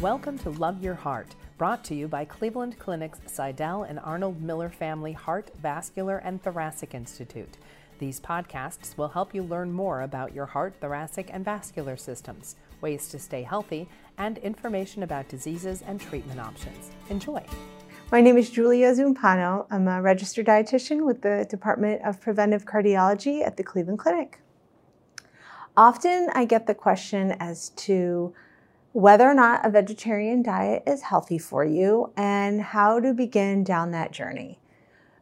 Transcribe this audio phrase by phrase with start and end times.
[0.00, 4.68] Welcome to Love Your Heart, brought to you by Cleveland Clinic's Sydell and Arnold Miller
[4.68, 7.56] Family Heart, Vascular, and Thoracic Institute.
[8.00, 13.08] These podcasts will help you learn more about your heart, thoracic, and vascular systems, ways
[13.08, 13.88] to stay healthy,
[14.18, 16.90] and information about diseases and treatment options.
[17.08, 17.42] Enjoy.
[18.10, 19.66] My name is Julia Zumpano.
[19.70, 24.40] I'm a registered dietitian with the Department of Preventive Cardiology at the Cleveland Clinic.
[25.76, 28.34] Often I get the question as to
[28.94, 33.90] whether or not a vegetarian diet is healthy for you and how to begin down
[33.90, 34.56] that journey.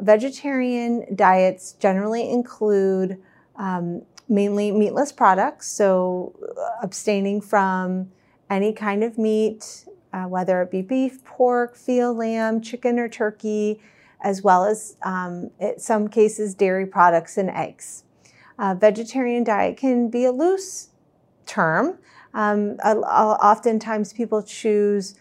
[0.00, 3.18] Vegetarian diets generally include
[3.56, 6.34] um, mainly meatless products, so
[6.82, 8.10] abstaining from
[8.50, 13.80] any kind of meat, uh, whether it be beef, pork, veal, lamb, chicken, or turkey,
[14.20, 18.04] as well as um, in some cases dairy products and eggs.
[18.58, 20.90] Uh, vegetarian diet can be a loose
[21.46, 21.98] term
[22.34, 25.14] um, oftentimes, people choose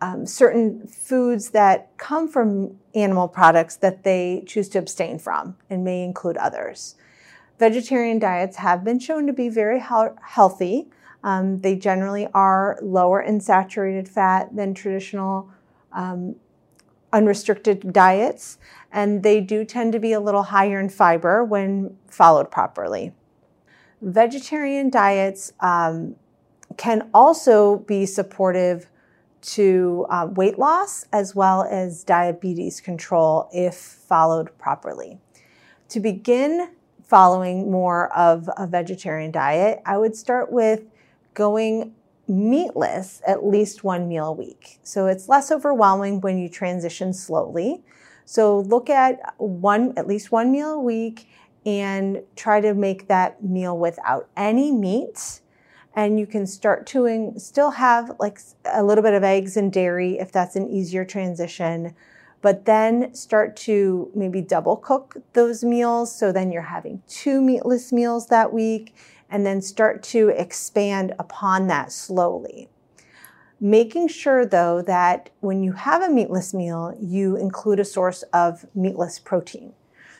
[0.00, 5.84] um, certain foods that come from animal products that they choose to abstain from and
[5.84, 6.94] may include others.
[7.58, 10.88] Vegetarian diets have been shown to be very he- healthy.
[11.24, 15.50] Um, they generally are lower in saturated fat than traditional
[15.92, 16.36] um,
[17.12, 18.58] unrestricted diets,
[18.92, 23.12] and they do tend to be a little higher in fiber when followed properly.
[24.00, 26.14] Vegetarian diets um,
[26.78, 28.88] can also be supportive
[29.40, 35.18] to uh, weight loss as well as diabetes control if followed properly.
[35.90, 36.70] To begin
[37.02, 40.84] following more of a vegetarian diet, I would start with
[41.34, 41.94] going
[42.28, 44.78] meatless at least one meal a week.
[44.82, 47.82] So it's less overwhelming when you transition slowly.
[48.24, 51.28] So look at one at least one meal a week
[51.64, 55.40] and try to make that meal without any meat
[55.98, 58.38] and you can start to still have like
[58.72, 61.92] a little bit of eggs and dairy if that's an easier transition
[62.40, 66.16] but then start to maybe double cook those meals.
[66.16, 68.94] So then you're having two meatless meals that week
[69.28, 72.68] and then start to expand upon that slowly.
[73.60, 78.64] Making sure though that when you have a meatless meal you include a source of
[78.72, 79.72] meatless protein.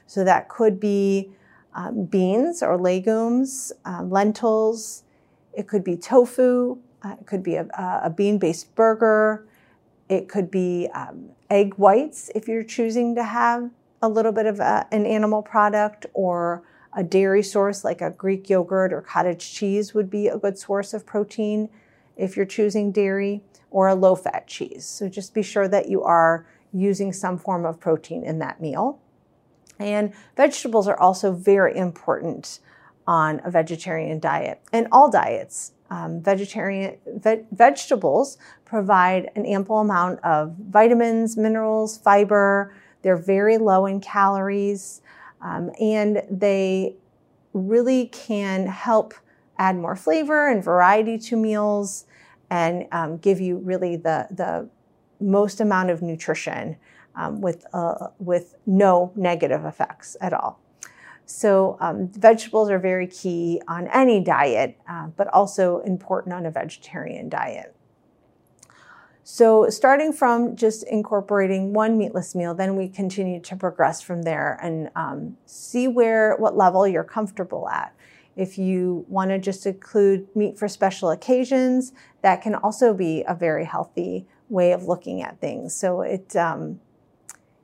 [0.09, 1.31] So that could be
[1.72, 5.05] um, beans or legumes uh, lentils
[5.59, 6.79] it could be tofu.
[7.03, 7.67] Uh, it could be a,
[8.05, 9.47] a bean based burger.
[10.09, 13.69] It could be um, egg whites if you're choosing to have
[14.01, 18.49] a little bit of a, an animal product or a dairy source like a Greek
[18.49, 21.69] yogurt or cottage cheese would be a good source of protein
[22.17, 24.87] if you're choosing dairy or a low fat cheese.
[24.87, 29.01] So just be sure that you are using some form of protein in that meal.
[29.81, 32.61] And vegetables are also very important
[33.09, 35.73] on a vegetarian diet and all diets.
[35.91, 38.37] Um, vegetarian ve- vegetables
[38.67, 42.75] provide an ample amount of vitamins, minerals, fiber.
[43.01, 45.01] They're very low in calories,
[45.41, 46.97] um, and they
[47.55, 49.15] really can help
[49.57, 52.05] add more flavor and variety to meals
[52.51, 54.69] and um, give you really the the
[55.21, 56.77] most amount of nutrition
[57.17, 60.61] um, with uh, with no negative effects at all.
[61.31, 66.50] So, um, vegetables are very key on any diet, uh, but also important on a
[66.50, 67.77] vegetarian diet.
[69.25, 74.59] So, starting from just incorporating one meatless meal, then we continue to progress from there
[74.62, 77.94] and um, see where what level you're comfortable at.
[78.34, 83.34] If you want to just include meat for special occasions, that can also be a
[83.34, 85.75] very healthy way of looking at things.
[85.75, 86.81] So, it um,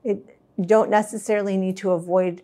[0.05, 2.43] it you don't necessarily need to avoid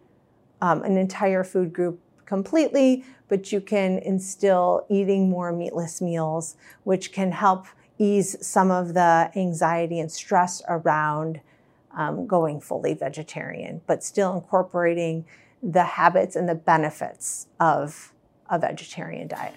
[0.61, 7.13] um, an entire food group completely, but you can instill eating more meatless meals, which
[7.13, 7.67] can help
[7.99, 11.41] ease some of the anxiety and stress around
[11.97, 15.25] um, going fully vegetarian, but still incorporating
[15.63, 18.13] the habits and the benefits of
[18.49, 19.55] a vegetarian diet.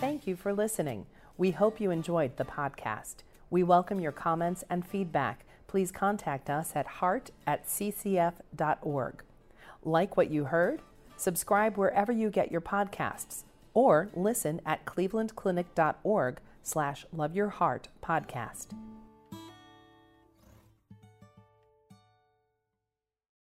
[0.00, 1.06] Thank you for listening.
[1.36, 3.16] We hope you enjoyed the podcast.
[3.50, 5.44] We welcome your comments and feedback.
[5.66, 9.22] Please contact us at heart at ccf.org.
[9.84, 10.82] Like what you heard?
[11.16, 13.44] Subscribe wherever you get your podcasts
[13.74, 18.68] or listen at clevelandclinic.org slash loveyourheart podcast.